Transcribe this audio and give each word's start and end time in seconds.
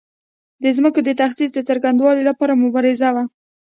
د 0.63 0.65
ځمکو 0.77 0.99
د 1.03 1.09
تخصیص 1.21 1.49
د 1.53 1.59
څرنګوالي 1.67 2.23
لپاره 2.29 2.59
مبارزه 2.63 3.09
وه. 3.15 3.23